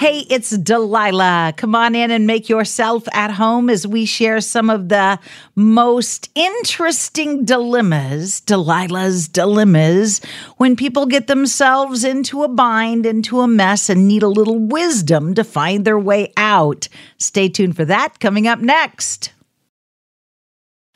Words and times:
Hey, 0.00 0.20
it's 0.30 0.56
Delilah. 0.56 1.52
Come 1.58 1.74
on 1.74 1.94
in 1.94 2.10
and 2.10 2.26
make 2.26 2.48
yourself 2.48 3.06
at 3.12 3.32
home 3.32 3.68
as 3.68 3.86
we 3.86 4.06
share 4.06 4.40
some 4.40 4.70
of 4.70 4.88
the 4.88 5.18
most 5.54 6.30
interesting 6.34 7.44
dilemmas, 7.44 8.40
Delilah's 8.40 9.28
dilemmas, 9.28 10.22
when 10.56 10.74
people 10.74 11.04
get 11.04 11.26
themselves 11.26 12.02
into 12.02 12.42
a 12.42 12.48
bind, 12.48 13.04
into 13.04 13.40
a 13.40 13.46
mess, 13.46 13.90
and 13.90 14.08
need 14.08 14.22
a 14.22 14.28
little 14.28 14.58
wisdom 14.58 15.34
to 15.34 15.44
find 15.44 15.84
their 15.84 15.98
way 15.98 16.32
out. 16.34 16.88
Stay 17.18 17.50
tuned 17.50 17.76
for 17.76 17.84
that 17.84 18.20
coming 18.20 18.46
up 18.46 18.60
next. 18.60 19.34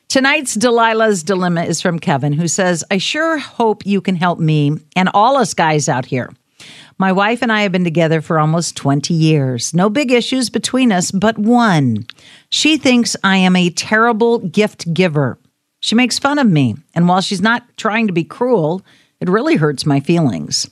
Tonight's 0.09 0.57
Delilah's 0.57 1.21
Dilemma 1.21 1.65
is 1.65 1.79
from 1.79 1.99
Kevin, 1.99 2.33
who 2.33 2.47
says, 2.47 2.83
I 2.89 2.97
sure 2.97 3.37
hope 3.37 3.85
you 3.85 4.01
can 4.01 4.15
help 4.15 4.39
me 4.39 4.79
and 4.95 5.09
all 5.13 5.37
us 5.37 5.53
guys 5.53 5.87
out 5.87 6.05
here. 6.05 6.31
My 6.97 7.11
wife 7.11 7.41
and 7.41 7.51
I 7.51 7.61
have 7.61 7.73
been 7.73 7.83
together 7.83 8.21
for 8.21 8.39
almost 8.39 8.77
20 8.77 9.13
years. 9.13 9.73
No 9.73 9.89
big 9.89 10.11
issues 10.11 10.49
between 10.49 10.93
us, 10.93 11.11
but 11.11 11.37
one. 11.37 12.05
She 12.49 12.77
thinks 12.77 13.17
I 13.21 13.35
am 13.35 13.57
a 13.57 13.69
terrible 13.69 14.39
gift 14.39 14.93
giver. 14.93 15.37
She 15.81 15.93
makes 15.93 16.17
fun 16.17 16.39
of 16.39 16.47
me, 16.47 16.77
and 16.93 17.07
while 17.07 17.19
she's 17.19 17.41
not 17.41 17.65
trying 17.75 18.07
to 18.07 18.13
be 18.13 18.23
cruel, 18.23 18.81
it 19.19 19.27
really 19.27 19.57
hurts 19.57 19.85
my 19.85 19.99
feelings. 19.99 20.69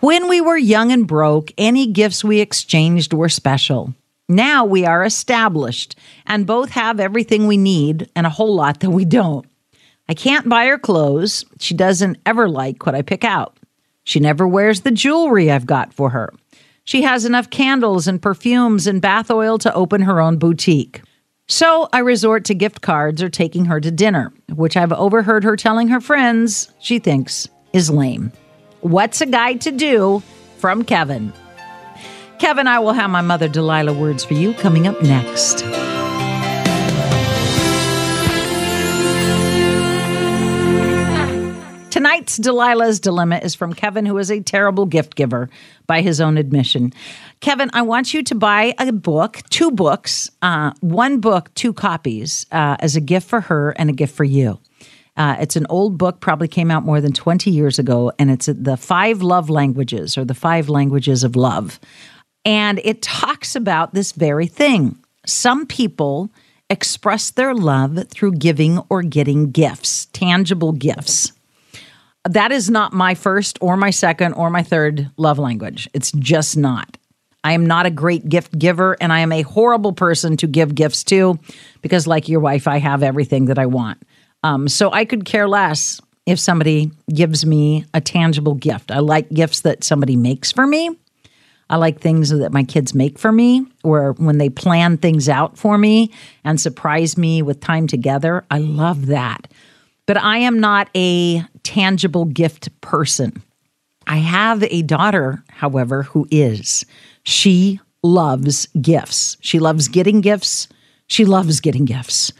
When 0.00 0.28
we 0.28 0.40
were 0.40 0.56
young 0.56 0.90
and 0.90 1.06
broke, 1.06 1.52
any 1.56 1.86
gifts 1.86 2.24
we 2.24 2.40
exchanged 2.40 3.12
were 3.12 3.28
special. 3.28 3.94
Now 4.28 4.64
we 4.64 4.84
are 4.84 5.04
established 5.04 5.94
and 6.26 6.44
both 6.44 6.70
have 6.70 6.98
everything 6.98 7.46
we 7.46 7.56
need 7.56 8.10
and 8.16 8.26
a 8.26 8.30
whole 8.30 8.54
lot 8.54 8.80
that 8.80 8.90
we 8.90 9.04
don't. 9.04 9.46
I 10.08 10.14
can't 10.14 10.48
buy 10.48 10.66
her 10.66 10.78
clothes. 10.78 11.44
She 11.60 11.74
doesn't 11.74 12.18
ever 12.26 12.48
like 12.48 12.84
what 12.84 12.96
I 12.96 13.02
pick 13.02 13.24
out. 13.24 13.56
She 14.04 14.20
never 14.20 14.46
wears 14.46 14.80
the 14.80 14.90
jewelry 14.90 15.50
I've 15.50 15.66
got 15.66 15.92
for 15.92 16.10
her. 16.10 16.32
She 16.84 17.02
has 17.02 17.24
enough 17.24 17.50
candles 17.50 18.08
and 18.08 18.20
perfumes 18.20 18.86
and 18.86 19.00
bath 19.00 19.30
oil 19.30 19.58
to 19.58 19.74
open 19.74 20.02
her 20.02 20.20
own 20.20 20.38
boutique. 20.38 21.02
So 21.48 21.88
I 21.92 21.98
resort 21.98 22.44
to 22.46 22.54
gift 22.54 22.80
cards 22.80 23.22
or 23.22 23.28
taking 23.28 23.66
her 23.66 23.80
to 23.80 23.90
dinner, 23.90 24.32
which 24.54 24.76
I've 24.76 24.92
overheard 24.92 25.44
her 25.44 25.56
telling 25.56 25.88
her 25.88 26.00
friends 26.00 26.72
she 26.80 26.98
thinks 26.98 27.48
is 27.72 27.90
lame. 27.90 28.32
What's 28.80 29.20
a 29.20 29.26
guy 29.26 29.54
to 29.54 29.70
do 29.70 30.22
from 30.58 30.84
Kevin? 30.84 31.32
Kevin, 32.38 32.66
I 32.66 32.80
will 32.80 32.92
have 32.92 33.10
my 33.10 33.20
mother 33.20 33.48
Delilah 33.48 33.92
words 33.92 34.24
for 34.24 34.34
you 34.34 34.54
coming 34.54 34.88
up 34.88 35.00
next. 35.02 35.62
Delilah's 42.26 43.00
Dilemma 43.00 43.38
is 43.38 43.54
from 43.54 43.72
Kevin, 43.72 44.06
who 44.06 44.18
is 44.18 44.30
a 44.30 44.40
terrible 44.40 44.86
gift 44.86 45.14
giver 45.14 45.48
by 45.86 46.00
his 46.00 46.20
own 46.20 46.36
admission. 46.36 46.92
Kevin, 47.40 47.70
I 47.72 47.82
want 47.82 48.14
you 48.14 48.22
to 48.24 48.34
buy 48.34 48.74
a 48.78 48.92
book, 48.92 49.40
two 49.50 49.70
books, 49.70 50.30
uh, 50.42 50.72
one 50.80 51.20
book, 51.20 51.52
two 51.54 51.72
copies, 51.72 52.46
uh, 52.52 52.76
as 52.80 52.96
a 52.96 53.00
gift 53.00 53.28
for 53.28 53.40
her 53.42 53.70
and 53.70 53.90
a 53.90 53.92
gift 53.92 54.14
for 54.14 54.24
you. 54.24 54.58
Uh, 55.16 55.36
it's 55.40 55.56
an 55.56 55.66
old 55.68 55.98
book, 55.98 56.20
probably 56.20 56.48
came 56.48 56.70
out 56.70 56.84
more 56.84 57.00
than 57.00 57.12
20 57.12 57.50
years 57.50 57.78
ago, 57.78 58.12
and 58.18 58.30
it's 58.30 58.46
the 58.46 58.76
Five 58.76 59.20
Love 59.20 59.50
Languages 59.50 60.16
or 60.16 60.24
the 60.24 60.34
Five 60.34 60.68
Languages 60.68 61.24
of 61.24 61.36
Love. 61.36 61.78
And 62.44 62.80
it 62.82 63.02
talks 63.02 63.54
about 63.54 63.94
this 63.94 64.12
very 64.12 64.46
thing. 64.46 64.96
Some 65.26 65.66
people 65.66 66.30
express 66.70 67.30
their 67.30 67.54
love 67.54 68.08
through 68.08 68.32
giving 68.32 68.78
or 68.88 69.02
getting 69.02 69.50
gifts, 69.50 70.06
tangible 70.06 70.72
gifts 70.72 71.32
that 72.24 72.52
is 72.52 72.70
not 72.70 72.92
my 72.92 73.14
first 73.14 73.58
or 73.60 73.76
my 73.76 73.90
second 73.90 74.34
or 74.34 74.50
my 74.50 74.62
third 74.62 75.10
love 75.16 75.38
language. 75.38 75.88
It's 75.92 76.12
just 76.12 76.56
not. 76.56 76.96
I 77.44 77.52
am 77.52 77.66
not 77.66 77.86
a 77.86 77.90
great 77.90 78.28
gift 78.28 78.56
giver 78.56 78.96
and 79.00 79.12
I 79.12 79.20
am 79.20 79.32
a 79.32 79.42
horrible 79.42 79.92
person 79.92 80.36
to 80.38 80.46
give 80.46 80.74
gifts 80.74 81.02
to 81.04 81.38
because, 81.80 82.06
like 82.06 82.28
your 82.28 82.40
wife, 82.40 82.68
I 82.68 82.78
have 82.78 83.02
everything 83.02 83.46
that 83.46 83.58
I 83.58 83.66
want. 83.66 84.00
Um, 84.44 84.68
so 84.68 84.92
I 84.92 85.04
could 85.04 85.24
care 85.24 85.48
less 85.48 86.00
if 86.24 86.38
somebody 86.38 86.92
gives 87.12 87.44
me 87.44 87.84
a 87.94 88.00
tangible 88.00 88.54
gift. 88.54 88.92
I 88.92 89.00
like 89.00 89.28
gifts 89.30 89.60
that 89.62 89.82
somebody 89.82 90.14
makes 90.14 90.52
for 90.52 90.66
me. 90.66 90.96
I 91.68 91.76
like 91.76 92.00
things 92.00 92.30
that 92.30 92.52
my 92.52 92.64
kids 92.64 92.94
make 92.94 93.18
for 93.18 93.32
me 93.32 93.66
or 93.82 94.12
when 94.18 94.38
they 94.38 94.50
plan 94.50 94.98
things 94.98 95.28
out 95.28 95.56
for 95.56 95.78
me 95.78 96.12
and 96.44 96.60
surprise 96.60 97.16
me 97.16 97.42
with 97.42 97.60
time 97.60 97.86
together. 97.86 98.44
I 98.50 98.58
love 98.58 99.06
that. 99.06 99.48
But 100.06 100.18
I 100.18 100.38
am 100.38 100.60
not 100.60 100.90
a 100.94 101.44
tangible 101.72 102.26
gift 102.26 102.68
person. 102.82 103.42
I 104.06 104.18
have 104.18 104.62
a 104.64 104.82
daughter, 104.82 105.42
however, 105.48 106.02
who 106.02 106.28
is. 106.30 106.84
She 107.22 107.80
loves 108.02 108.66
gifts. 108.82 109.38
She 109.40 109.58
loves 109.58 109.88
getting 109.88 110.20
gifts. 110.20 110.68
She 111.06 111.24
loves 111.24 111.60
getting 111.60 111.86
gifts. 111.86 112.30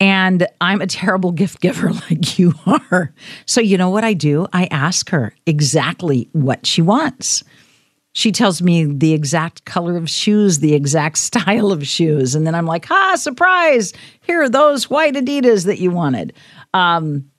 And 0.00 0.48
I'm 0.60 0.80
a 0.80 0.88
terrible 0.88 1.30
gift 1.42 1.60
giver 1.60 1.92
like 1.92 2.40
you 2.40 2.54
are. 2.66 3.14
So, 3.46 3.60
you 3.60 3.78
know 3.78 3.90
what 3.90 4.02
I 4.02 4.14
do? 4.14 4.48
I 4.52 4.64
ask 4.72 5.10
her 5.10 5.32
exactly 5.46 6.28
what 6.32 6.66
she 6.66 6.82
wants. 6.82 7.44
She 8.14 8.32
tells 8.32 8.60
me 8.60 8.84
the 8.84 9.12
exact 9.12 9.64
color 9.64 9.96
of 9.96 10.10
shoes, 10.10 10.58
the 10.58 10.74
exact 10.74 11.18
style 11.28 11.70
of 11.70 11.86
shoes. 11.86 12.34
And 12.34 12.44
then 12.44 12.56
I'm 12.56 12.66
like, 12.66 12.90
ah, 12.90 13.14
surprise. 13.14 13.92
Here 14.22 14.42
are 14.42 14.48
those 14.48 14.90
white 14.90 15.14
Adidas 15.14 15.66
that 15.66 15.78
you 15.78 15.92
wanted. 15.92 16.32
Um, 16.74 17.30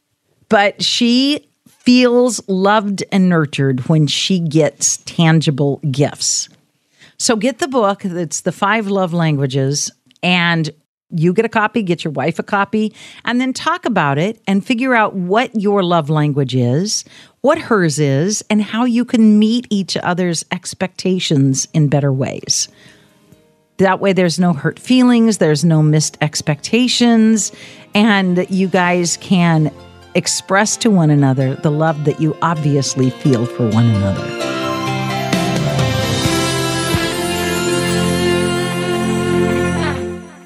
but 0.49 0.81
she 0.83 1.47
feels 1.67 2.45
loved 2.49 3.03
and 3.11 3.29
nurtured 3.29 3.87
when 3.87 4.07
she 4.07 4.39
gets 4.39 4.97
tangible 5.05 5.77
gifts. 5.89 6.49
So 7.17 7.35
get 7.35 7.59
the 7.59 7.67
book, 7.67 8.05
it's 8.05 8.41
the 8.41 8.51
five 8.51 8.87
love 8.87 9.13
languages, 9.13 9.91
and 10.21 10.69
you 11.09 11.33
get 11.33 11.45
a 11.45 11.49
copy, 11.49 11.83
get 11.83 12.03
your 12.03 12.11
wife 12.11 12.37
a 12.39 12.43
copy, 12.43 12.93
and 13.23 13.39
then 13.39 13.53
talk 13.53 13.85
about 13.85 14.17
it 14.17 14.41
and 14.45 14.65
figure 14.65 14.93
out 14.93 15.15
what 15.15 15.55
your 15.55 15.83
love 15.83 16.09
language 16.09 16.53
is, 16.55 17.05
what 17.41 17.57
hers 17.57 17.97
is, 17.97 18.43
and 18.49 18.61
how 18.61 18.83
you 18.83 19.05
can 19.05 19.39
meet 19.39 19.65
each 19.69 19.95
other's 19.95 20.43
expectations 20.51 21.67
in 21.73 21.87
better 21.87 22.11
ways. 22.11 22.67
That 23.77 23.99
way, 23.99 24.11
there's 24.11 24.39
no 24.39 24.53
hurt 24.53 24.79
feelings, 24.79 25.37
there's 25.37 25.63
no 25.63 25.81
missed 25.81 26.17
expectations, 26.19 27.51
and 27.93 28.45
you 28.49 28.67
guys 28.67 29.17
can 29.17 29.71
express 30.17 30.75
to 30.77 30.89
one 30.89 31.11
another 31.11 31.55
the 31.55 31.71
love 31.71 32.03
that 32.05 32.19
you 32.19 32.35
obviously 32.41 33.11
feel 33.11 33.45
for 33.45 33.69
one 33.69 33.85
another. 33.85 34.27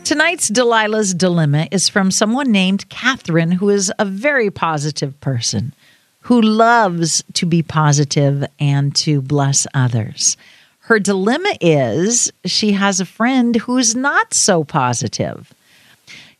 Tonight's 0.04 0.50
Delilah's 0.50 1.14
Dilemma 1.14 1.70
is 1.72 1.88
from 1.88 2.12
someone 2.12 2.52
named 2.52 2.90
Catherine, 2.90 3.54
who 3.54 3.70
is 3.70 3.92
a 3.98 4.04
very 4.04 4.52
positive 4.52 5.18
person 5.22 5.74
who 6.22 6.42
loves 6.42 7.24
to 7.34 7.46
be 7.46 7.64
positive 7.64 8.46
and 8.60 8.96
to 8.96 9.22
bless 9.22 9.66
others. 9.74 10.38
Her 10.80 11.00
dilemma 11.00 11.54
is 11.62 12.32
she 12.46 12.74
has 12.74 13.00
a 13.00 13.06
friend 13.06 13.56
who's 13.56 13.96
not 13.96 14.34
so 14.34 14.64
positive. 14.64 15.54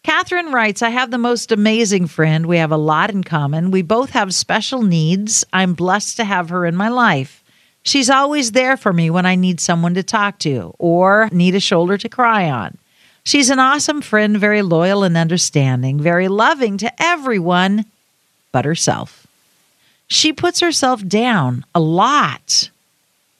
Catherine 0.04 0.52
writes, 0.52 0.82
I 0.82 0.90
have 0.90 1.12
the 1.12 1.18
most 1.18 1.52
amazing 1.52 2.08
friend. 2.08 2.48
We 2.48 2.58
have 2.58 2.72
a 2.72 2.78
lot 2.78 3.12
in 3.12 3.24
common. 3.24 3.70
We 3.70 3.84
both 3.84 4.12
have 4.12 4.34
special 4.34 4.82
needs. 4.82 5.46
I'm 5.54 5.74
blessed 5.74 6.18
to 6.18 6.24
have 6.24 6.50
her 6.50 6.66
in 6.66 6.76
my 6.76 6.90
life. 6.90 7.44
She's 7.84 8.10
always 8.10 8.52
there 8.52 8.78
for 8.78 8.94
me 8.94 9.10
when 9.10 9.26
I 9.26 9.36
need 9.36 9.60
someone 9.60 9.94
to 9.96 10.04
talk 10.04 10.40
to 10.40 10.74
or 10.80 11.30
need 11.32 11.56
a 11.56 11.60
shoulder 11.60 11.98
to 11.98 12.10
cry 12.10 12.50
on. 12.50 12.78
She's 13.24 13.52
an 13.52 13.60
awesome 13.60 14.02
friend, 14.02 14.38
very 14.38 14.64
loyal 14.64 15.04
and 15.04 15.16
understanding, 15.16 16.00
very 16.00 16.28
loving 16.28 16.78
to 16.80 16.92
everyone 17.02 17.86
but 18.52 18.66
herself. 18.66 19.28
She 20.08 20.34
puts 20.34 20.60
herself 20.60 21.08
down 21.08 21.64
a 21.74 21.80
lot. 21.80 22.70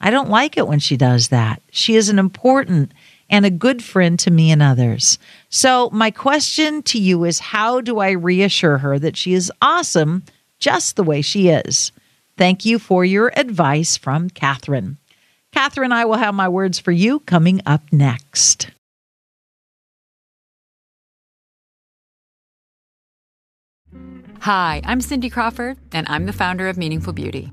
I 0.00 0.10
don't 0.10 0.30
like 0.30 0.56
it 0.56 0.66
when 0.66 0.78
she 0.78 0.96
does 0.96 1.28
that. 1.28 1.60
She 1.70 1.96
is 1.96 2.08
an 2.08 2.18
important 2.18 2.92
and 3.32 3.46
a 3.46 3.50
good 3.50 3.82
friend 3.82 4.18
to 4.20 4.30
me 4.30 4.52
and 4.52 4.62
others. 4.62 5.18
So, 5.48 5.88
my 5.90 6.12
question 6.12 6.82
to 6.84 6.98
you 6.98 7.24
is 7.24 7.40
how 7.40 7.80
do 7.80 7.98
I 7.98 8.10
reassure 8.10 8.78
her 8.78 8.98
that 8.98 9.16
she 9.16 9.32
is 9.32 9.50
awesome 9.60 10.22
just 10.60 10.94
the 10.94 11.02
way 11.02 11.22
she 11.22 11.48
is? 11.48 11.90
Thank 12.36 12.64
you 12.64 12.78
for 12.78 13.04
your 13.04 13.32
advice 13.36 13.96
from 13.96 14.30
Catherine. 14.30 14.98
Catherine, 15.52 15.92
I 15.92 16.04
will 16.04 16.16
have 16.16 16.34
my 16.34 16.48
words 16.48 16.78
for 16.78 16.92
you 16.92 17.20
coming 17.20 17.60
up 17.66 17.82
next. 17.90 18.70
Hi, 24.40 24.82
I'm 24.84 25.00
Cindy 25.00 25.30
Crawford, 25.30 25.78
and 25.92 26.06
I'm 26.08 26.26
the 26.26 26.32
founder 26.32 26.68
of 26.68 26.76
Meaningful 26.76 27.12
Beauty. 27.12 27.52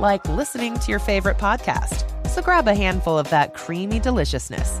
like 0.00 0.26
listening 0.28 0.78
to 0.78 0.90
your 0.90 1.00
favorite 1.00 1.38
podcast. 1.38 2.04
So 2.28 2.42
grab 2.42 2.68
a 2.68 2.74
handful 2.74 3.18
of 3.18 3.30
that 3.30 3.54
creamy 3.54 3.98
deliciousness 3.98 4.80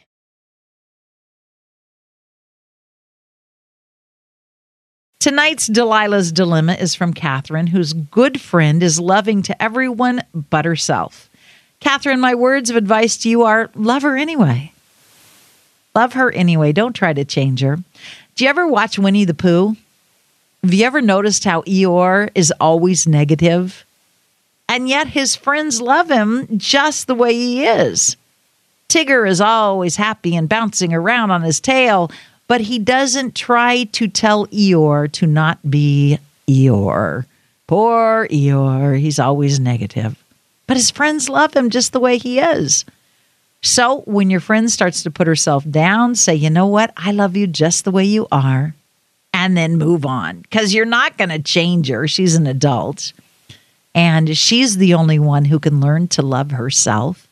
Tonight's 5.21 5.67
Delilah's 5.67 6.31
Dilemma 6.31 6.73
is 6.73 6.95
from 6.95 7.13
Catherine, 7.13 7.67
whose 7.67 7.93
good 7.93 8.41
friend 8.41 8.81
is 8.81 8.99
loving 8.99 9.43
to 9.43 9.61
everyone 9.61 10.23
but 10.49 10.65
herself. 10.65 11.29
Catherine, 11.79 12.19
my 12.19 12.33
words 12.33 12.71
of 12.71 12.75
advice 12.75 13.17
to 13.17 13.29
you 13.29 13.43
are 13.43 13.69
love 13.75 14.01
her 14.01 14.17
anyway. 14.17 14.73
Love 15.93 16.13
her 16.13 16.31
anyway. 16.31 16.71
Don't 16.71 16.93
try 16.93 17.13
to 17.13 17.23
change 17.23 17.61
her. 17.61 17.77
Do 18.33 18.43
you 18.43 18.49
ever 18.49 18.67
watch 18.67 18.97
Winnie 18.97 19.25
the 19.25 19.35
Pooh? 19.35 19.77
Have 20.63 20.73
you 20.73 20.85
ever 20.87 21.01
noticed 21.01 21.43
how 21.43 21.61
Eeyore 21.61 22.31
is 22.33 22.51
always 22.59 23.05
negative? 23.05 23.85
And 24.67 24.89
yet 24.89 25.05
his 25.05 25.35
friends 25.35 25.79
love 25.79 26.09
him 26.09 26.47
just 26.57 27.05
the 27.05 27.13
way 27.13 27.33
he 27.33 27.63
is. 27.63 28.17
Tigger 28.89 29.29
is 29.29 29.39
always 29.39 29.97
happy 29.97 30.35
and 30.35 30.49
bouncing 30.49 30.95
around 30.95 31.29
on 31.29 31.43
his 31.43 31.59
tail, 31.59 32.09
but 32.51 32.59
he 32.59 32.79
doesn't 32.79 33.33
try 33.33 33.85
to 33.93 34.09
tell 34.09 34.45
Eeyore 34.47 35.09
to 35.13 35.25
not 35.25 35.71
be 35.71 36.19
Eeyore. 36.49 37.23
Poor 37.65 38.27
Eeyore, 38.27 38.99
he's 38.99 39.19
always 39.19 39.57
negative. 39.57 40.21
But 40.67 40.75
his 40.75 40.91
friends 40.91 41.29
love 41.29 41.53
him 41.53 41.69
just 41.69 41.93
the 41.93 42.01
way 42.01 42.17
he 42.17 42.39
is. 42.39 42.83
So 43.61 44.01
when 44.01 44.29
your 44.29 44.41
friend 44.41 44.69
starts 44.69 45.01
to 45.03 45.11
put 45.11 45.27
herself 45.27 45.63
down, 45.71 46.15
say, 46.15 46.35
you 46.35 46.49
know 46.49 46.67
what? 46.67 46.91
I 46.97 47.13
love 47.13 47.37
you 47.37 47.47
just 47.47 47.85
the 47.85 47.91
way 47.91 48.03
you 48.03 48.27
are. 48.33 48.75
And 49.33 49.55
then 49.55 49.77
move 49.77 50.05
on 50.05 50.41
because 50.41 50.73
you're 50.73 50.83
not 50.83 51.17
going 51.17 51.29
to 51.29 51.39
change 51.39 51.87
her. 51.87 52.05
She's 52.05 52.35
an 52.35 52.47
adult. 52.47 53.13
And 53.95 54.37
she's 54.37 54.75
the 54.75 54.93
only 54.93 55.19
one 55.19 55.45
who 55.45 55.57
can 55.57 55.79
learn 55.79 56.09
to 56.09 56.21
love 56.21 56.51
herself. 56.51 57.29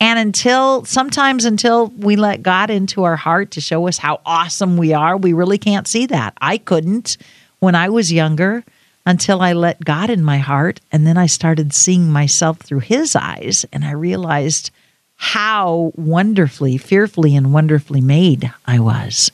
And 0.00 0.18
until 0.18 0.84
sometimes 0.86 1.44
until 1.44 1.88
we 1.88 2.16
let 2.16 2.42
God 2.42 2.70
into 2.70 3.04
our 3.04 3.16
heart 3.16 3.50
to 3.52 3.60
show 3.60 3.86
us 3.86 3.98
how 3.98 4.20
awesome 4.24 4.78
we 4.78 4.94
are, 4.94 5.16
we 5.16 5.34
really 5.34 5.58
can't 5.58 5.86
see 5.86 6.06
that. 6.06 6.32
I 6.40 6.56
couldn't 6.56 7.18
when 7.58 7.74
I 7.74 7.90
was 7.90 8.10
younger 8.10 8.64
until 9.04 9.42
I 9.42 9.52
let 9.52 9.84
God 9.84 10.08
in 10.08 10.24
my 10.24 10.38
heart. 10.38 10.80
And 10.90 11.06
then 11.06 11.18
I 11.18 11.26
started 11.26 11.74
seeing 11.74 12.10
myself 12.10 12.58
through 12.58 12.80
his 12.80 13.14
eyes 13.14 13.66
and 13.72 13.84
I 13.84 13.92
realized 13.92 14.70
how 15.16 15.92
wonderfully, 15.96 16.78
fearfully, 16.78 17.36
and 17.36 17.52
wonderfully 17.52 18.00
made 18.00 18.50
I 18.66 18.78
was. 18.78 19.30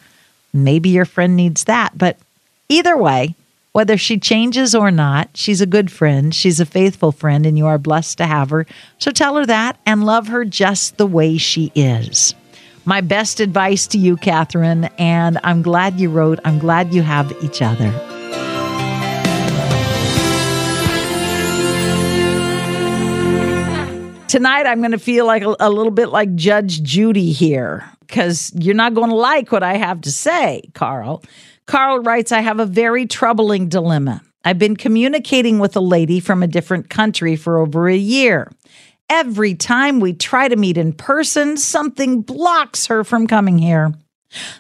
Maybe 0.53 0.89
your 0.89 1.05
friend 1.05 1.37
needs 1.37 1.65
that. 1.65 1.97
But 1.97 2.19
either 2.69 2.97
way, 2.97 3.37
whether 3.77 3.99
she 3.99 4.19
changes 4.19 4.75
or 4.75 4.91
not, 4.91 5.29
she's 5.35 5.61
a 5.61 5.67
good 5.67 5.93
friend. 5.93 6.35
She's 6.35 6.61
a 6.61 6.65
faithful 6.65 7.13
friend, 7.13 7.45
and 7.45 7.59
you 7.59 7.67
are 7.67 7.77
blessed 7.77 8.17
to 8.17 8.25
have 8.25 8.49
her. 8.49 8.65
So 8.97 9.11
tell 9.11 9.37
her 9.37 9.45
that 9.45 9.79
and 9.85 10.07
love 10.07 10.29
her 10.29 10.47
just 10.47 10.97
the 10.97 11.07
way 11.07 11.37
she 11.37 11.73
is. 11.75 12.35
My 12.87 13.03
best 13.03 13.39
advice 13.39 13.87
to 13.89 13.99
you, 13.99 14.17
Catherine, 14.17 14.85
and 14.97 15.39
I'm 15.45 15.61
glad 15.61 16.01
you 16.01 16.09
wrote. 16.09 16.41
I'm 16.43 16.59
glad 16.59 16.95
you 16.95 17.03
have 17.03 17.31
each 17.45 17.61
other. 17.61 17.91
Tonight, 24.27 24.67
I'm 24.67 24.79
going 24.79 24.93
to 24.93 24.99
feel 24.99 25.27
like 25.27 25.43
a, 25.43 25.69
little 25.69 25.93
bit 25.93 26.09
like 26.09 26.35
Judge 26.35 26.83
Judy 26.83 27.31
here 27.31 27.85
because 28.01 28.53
you're 28.55 28.75
not 28.75 28.95
going 28.95 29.11
to 29.11 29.17
like 29.17 29.53
what 29.53 29.63
I 29.63 29.75
have 29.77 30.01
to 30.01 30.11
say, 30.11 30.63
Carl. 30.73 31.23
Carl 31.67 32.01
writes, 32.01 32.33
I 32.33 32.41
have 32.41 32.61
a 32.61 32.67
very 32.67 33.07
troubling 33.07 33.69
dilemma. 33.69 34.23
I've 34.45 34.59
been 34.59 34.77
communicating 34.77 35.59
with 35.59 35.77
a 35.77 35.81
lady 35.81 36.21
from 36.21 36.43
a 36.43 36.47
different 36.47 36.89
country 36.89 37.35
for 37.35 37.59
over 37.59 37.89
a 37.89 37.97
year. 37.97 38.53
Every 39.11 39.55
time 39.55 39.99
we 39.99 40.13
try 40.13 40.49
to 40.49 40.57
meet 40.57 40.79
in 40.79 40.93
person, 40.93 41.57
something 41.57 42.23
blocks 42.23 42.87
her 42.87 43.03
from 43.03 43.27
coming 43.27 43.59
here. 43.59 43.93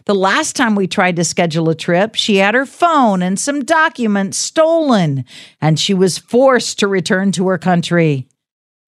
The 0.05 0.15
last 0.15 0.57
time 0.57 0.75
we 0.75 0.87
tried 0.87 1.17
to 1.17 1.25
schedule 1.25 1.69
a 1.69 1.75
trip, 1.75 2.15
she 2.15 2.37
had 2.37 2.55
her 2.55 2.67
phone 2.67 3.23
and 3.23 3.39
some 3.39 3.65
documents 3.65 4.39
stolen, 4.39 5.25
and 5.61 5.79
she 5.79 5.95
was 5.95 6.19
forced 6.19 6.79
to 6.81 6.89
return 6.89 7.33
to 7.33 7.49
her 7.49 7.59
country. 7.59 8.27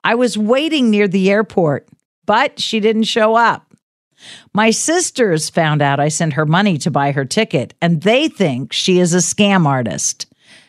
I 0.04 0.14
was 0.14 0.38
waiting 0.38 0.90
near 0.90 1.08
the 1.08 1.30
airport, 1.30 1.88
but 2.26 2.60
she 2.60 2.80
didn't 2.80 3.04
show 3.04 3.34
up. 3.34 3.67
My 4.52 4.70
sisters 4.70 5.50
found 5.50 5.82
out 5.82 6.00
I 6.00 6.08
sent 6.08 6.34
her 6.34 6.46
money 6.46 6.78
to 6.78 6.90
buy 6.90 7.12
her 7.12 7.24
ticket, 7.24 7.74
and 7.80 8.02
they 8.02 8.28
think 8.28 8.72
she 8.72 8.98
is 8.98 9.14
a 9.14 9.18
scam 9.18 9.66
artist. 9.66 10.26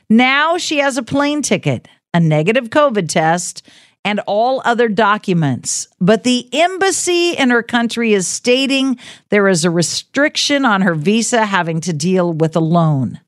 Now 0.09 0.57
she 0.57 0.77
has 0.79 0.97
a 0.97 1.03
plane 1.03 1.41
ticket, 1.41 1.87
a 2.13 2.19
negative 2.19 2.69
COVID 2.69 3.09
test, 3.09 3.61
and 4.05 4.21
all 4.25 4.61
other 4.65 4.87
documents. 4.87 5.87
But 5.99 6.23
the 6.23 6.47
embassy 6.53 7.31
in 7.31 7.49
her 7.49 7.63
country 7.63 8.13
is 8.13 8.27
stating 8.27 8.97
there 9.29 9.47
is 9.47 9.65
a 9.65 9.69
restriction 9.69 10.65
on 10.65 10.81
her 10.81 10.95
visa 10.95 11.45
having 11.45 11.81
to 11.81 11.93
deal 11.93 12.33
with 12.33 12.55
a 12.55 12.61
loan. 12.61 13.19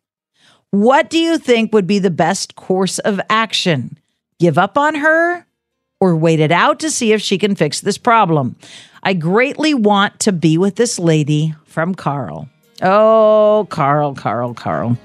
What 0.72 1.10
do 1.10 1.20
you 1.20 1.38
think 1.38 1.74
would 1.74 1.88
be 1.88 2.00
the 2.00 2.10
best 2.10 2.56
course 2.56 2.98
of 3.00 3.20
action? 3.30 4.00
Give 4.40 4.58
up 4.58 4.78
on 4.78 4.96
her 4.96 5.46
or 6.02 6.18
wait 6.18 6.42
it 6.42 6.52
out 6.52 6.80
to 6.80 6.92
see 6.92 7.14
if 7.14 7.22
she 7.22 7.38
can 7.38 7.56
fix 7.56 7.80
this 7.80 7.98
problem? 7.98 8.58
I 9.04 9.14
greatly 9.14 9.74
want 9.74 10.20
to 10.22 10.34
be 10.34 10.58
with 10.58 10.76
this 10.76 11.00
lady 11.00 11.56
from 11.66 11.96
Carl. 11.96 12.50
Oh, 12.82 13.66
Carl, 13.70 14.16
Carl, 14.16 14.54
Carl. 14.54 14.98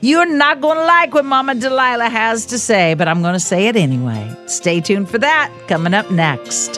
You're 0.00 0.26
not 0.26 0.60
going 0.60 0.76
to 0.76 0.84
like 0.84 1.14
what 1.14 1.24
Mama 1.24 1.54
Delilah 1.54 2.10
has 2.10 2.46
to 2.46 2.58
say, 2.58 2.94
but 2.94 3.08
I'm 3.08 3.22
going 3.22 3.32
to 3.32 3.40
say 3.40 3.66
it 3.66 3.76
anyway. 3.76 4.32
Stay 4.46 4.80
tuned 4.80 5.08
for 5.08 5.18
that 5.18 5.50
coming 5.66 5.94
up 5.94 6.10
next. 6.10 6.74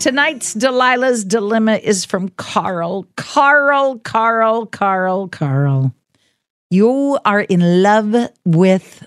Tonight's 0.00 0.54
Delilah's 0.54 1.24
Dilemma 1.24 1.76
is 1.76 2.04
from 2.04 2.28
Carl. 2.30 3.06
Carl, 3.16 3.98
Carl, 3.98 4.66
Carl, 4.66 5.28
Carl. 5.28 5.94
You 6.70 7.18
are 7.24 7.40
in 7.40 7.82
love 7.82 8.14
with 8.44 9.06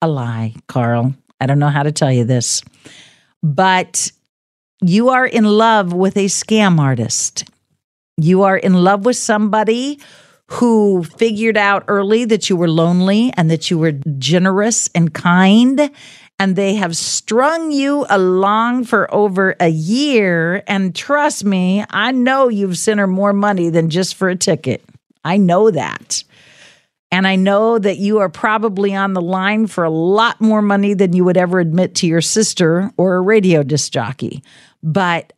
a 0.00 0.06
lie, 0.06 0.54
Carl. 0.68 1.14
I 1.40 1.46
don't 1.46 1.58
know 1.58 1.68
how 1.68 1.82
to 1.82 1.90
tell 1.90 2.12
you 2.12 2.24
this, 2.24 2.62
but 3.42 4.12
you 4.80 5.08
are 5.08 5.26
in 5.26 5.44
love 5.44 5.92
with 5.92 6.16
a 6.16 6.26
scam 6.26 6.78
artist. 6.78 7.44
You 8.16 8.42
are 8.42 8.56
in 8.56 8.74
love 8.74 9.04
with 9.04 9.16
somebody 9.16 9.98
who 10.52 11.02
figured 11.02 11.56
out 11.56 11.84
early 11.88 12.24
that 12.26 12.48
you 12.48 12.56
were 12.56 12.68
lonely 12.68 13.32
and 13.36 13.50
that 13.50 13.70
you 13.70 13.78
were 13.78 13.92
generous 14.18 14.88
and 14.94 15.12
kind. 15.12 15.90
And 16.38 16.54
they 16.54 16.74
have 16.76 16.96
strung 16.96 17.72
you 17.72 18.06
along 18.08 18.84
for 18.84 19.12
over 19.12 19.56
a 19.60 19.68
year. 19.68 20.62
And 20.66 20.94
trust 20.94 21.44
me, 21.44 21.84
I 21.90 22.12
know 22.12 22.48
you've 22.48 22.78
sent 22.78 23.00
her 23.00 23.06
more 23.06 23.32
money 23.32 23.68
than 23.68 23.90
just 23.90 24.14
for 24.14 24.28
a 24.28 24.36
ticket. 24.36 24.84
I 25.24 25.36
know 25.36 25.70
that. 25.70 26.24
And 27.12 27.26
I 27.26 27.36
know 27.36 27.78
that 27.78 27.98
you 27.98 28.18
are 28.18 28.28
probably 28.28 28.94
on 28.94 29.14
the 29.14 29.20
line 29.20 29.66
for 29.66 29.82
a 29.82 29.90
lot 29.90 30.40
more 30.40 30.62
money 30.62 30.94
than 30.94 31.12
you 31.12 31.24
would 31.24 31.36
ever 31.36 31.58
admit 31.58 31.96
to 31.96 32.06
your 32.06 32.20
sister 32.20 32.90
or 32.96 33.16
a 33.16 33.20
radio 33.20 33.62
disc 33.62 33.92
jockey. 33.92 34.42
But 34.82 35.32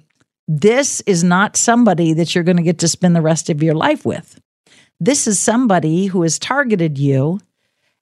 this 0.47 1.01
is 1.03 1.25
not 1.25 1.57
somebody 1.57 2.13
that 2.13 2.35
you're 2.35 2.45
going 2.45 2.59
to 2.59 2.63
get 2.63 2.79
to 2.81 2.89
spend 2.89 3.17
the 3.17 3.23
rest 3.23 3.49
of 3.49 3.63
your 3.63 3.75
life 3.75 4.05
with. 4.05 4.39
This 5.01 5.27
is 5.27 5.39
somebody 5.39 6.07
who 6.07 6.23
has 6.23 6.39
targeted 6.39 6.99
you. 6.99 7.41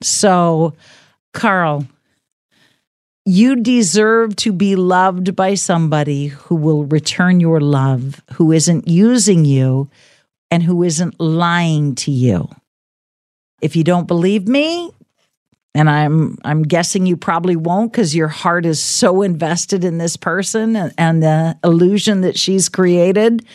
So, 0.01 0.73
Carl, 1.33 1.87
you 3.25 3.55
deserve 3.55 4.35
to 4.37 4.51
be 4.51 4.75
loved 4.75 5.35
by 5.35 5.53
somebody 5.53 6.27
who 6.27 6.55
will 6.55 6.85
return 6.85 7.39
your 7.39 7.61
love, 7.61 8.21
who 8.33 8.51
isn't 8.51 8.87
using 8.87 9.45
you, 9.45 9.89
and 10.49 10.61
who 10.61 10.83
isn't 10.83 11.19
lying 11.19 11.95
to 11.95 12.11
you. 12.11 12.49
If 13.61 13.75
you 13.75 13.83
don't 13.83 14.07
believe 14.07 14.47
me, 14.47 14.91
and 15.73 15.89
I'm 15.89 16.37
I'm 16.43 16.63
guessing 16.63 17.05
you 17.05 17.15
probably 17.15 17.55
won't 17.55 17.91
because 17.91 18.15
your 18.15 18.27
heart 18.27 18.65
is 18.65 18.81
so 18.81 19.21
invested 19.21 19.83
in 19.83 19.97
this 19.97 20.17
person 20.17 20.75
and, 20.75 20.93
and 20.97 21.23
the 21.23 21.57
illusion 21.63 22.21
that 22.21 22.37
she's 22.37 22.67
created. 22.67 23.45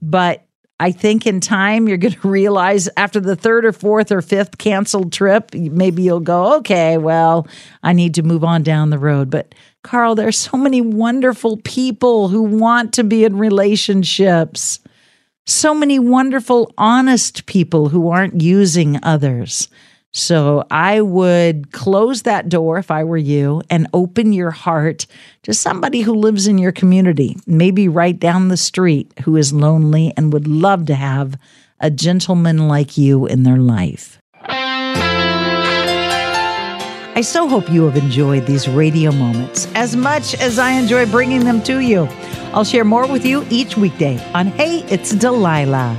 But 0.00 0.44
I 0.80 0.90
think 0.90 1.28
in 1.28 1.40
time 1.40 1.86
you're 1.86 1.96
going 1.96 2.14
to 2.20 2.28
realize 2.28 2.88
after 2.96 3.20
the 3.20 3.36
third 3.36 3.64
or 3.64 3.72
fourth 3.72 4.10
or 4.10 4.22
fifth 4.22 4.58
canceled 4.58 5.12
trip, 5.12 5.54
maybe 5.54 6.02
you'll 6.02 6.20
go, 6.20 6.56
okay, 6.56 6.98
well, 6.98 7.46
I 7.82 7.92
need 7.92 8.14
to 8.16 8.22
move 8.22 8.44
on 8.44 8.62
down 8.62 8.90
the 8.90 8.98
road. 8.98 9.30
But 9.30 9.54
Carl, 9.82 10.14
there's 10.14 10.38
so 10.38 10.56
many 10.56 10.80
wonderful 10.80 11.58
people 11.58 12.28
who 12.28 12.42
want 12.42 12.94
to 12.94 13.04
be 13.04 13.24
in 13.24 13.36
relationships. 13.36 14.80
So 15.46 15.74
many 15.74 15.98
wonderful, 15.98 16.72
honest 16.78 17.46
people 17.46 17.88
who 17.88 18.10
aren't 18.10 18.40
using 18.40 19.00
others. 19.02 19.68
So 20.12 20.64
I 20.70 21.00
would 21.00 21.72
close 21.72 22.22
that 22.22 22.48
door 22.48 22.78
if 22.78 22.90
I 22.90 23.02
were 23.02 23.16
you 23.16 23.62
and 23.68 23.88
open 23.92 24.32
your 24.32 24.52
heart 24.52 25.06
to 25.42 25.52
somebody 25.52 26.02
who 26.02 26.14
lives 26.14 26.46
in 26.46 26.58
your 26.58 26.70
community, 26.70 27.36
maybe 27.46 27.88
right 27.88 28.18
down 28.18 28.48
the 28.48 28.56
street, 28.56 29.12
who 29.24 29.36
is 29.36 29.52
lonely 29.52 30.12
and 30.16 30.32
would 30.32 30.46
love 30.46 30.86
to 30.86 30.94
have 30.94 31.36
a 31.80 31.90
gentleman 31.90 32.68
like 32.68 32.96
you 32.96 33.26
in 33.26 33.42
their 33.42 33.56
life. 33.56 34.21
I 37.14 37.20
so 37.20 37.46
hope 37.46 37.70
you 37.70 37.84
have 37.84 37.96
enjoyed 37.96 38.46
these 38.46 38.66
radio 38.66 39.12
moments 39.12 39.68
as 39.74 39.94
much 39.94 40.34
as 40.34 40.58
I 40.58 40.70
enjoy 40.70 41.04
bringing 41.06 41.44
them 41.44 41.62
to 41.64 41.80
you. 41.80 42.08
I'll 42.54 42.64
share 42.64 42.84
more 42.84 43.06
with 43.06 43.26
you 43.26 43.44
each 43.50 43.76
weekday 43.76 44.18
on 44.32 44.46
Hey, 44.46 44.78
It's 44.88 45.10
Delilah. 45.10 45.98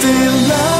Delilah. 0.00 0.74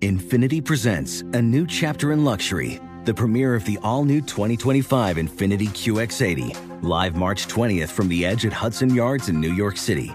Infiniti 0.00 0.64
presents 0.64 1.22
a 1.32 1.42
new 1.42 1.66
chapter 1.66 2.12
in 2.12 2.24
luxury, 2.24 2.80
the 3.04 3.14
premiere 3.14 3.54
of 3.54 3.64
the 3.64 3.78
all 3.82 4.04
new 4.04 4.20
2025 4.20 5.16
Infiniti 5.16 5.68
QX80, 5.68 6.82
live 6.82 7.16
March 7.16 7.46
20th 7.48 7.88
from 7.88 8.08
the 8.08 8.24
edge 8.24 8.46
at 8.46 8.52
Hudson 8.52 8.94
Yards 8.94 9.28
in 9.28 9.40
New 9.40 9.52
York 9.52 9.76
City, 9.76 10.14